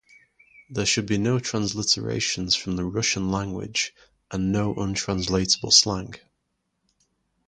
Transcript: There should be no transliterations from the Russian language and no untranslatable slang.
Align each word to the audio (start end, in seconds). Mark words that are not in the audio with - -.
There 0.71 0.87
should 0.87 1.05
be 1.05 1.19
no 1.19 1.37
transliterations 1.37 2.55
from 2.57 2.75
the 2.75 2.83
Russian 2.83 3.29
language 3.29 3.93
and 4.31 4.51
no 4.51 4.73
untranslatable 4.73 5.69
slang. 5.69 6.15